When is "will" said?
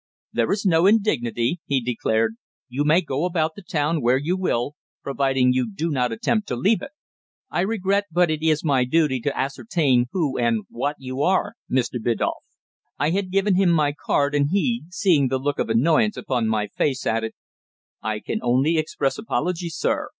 4.35-4.73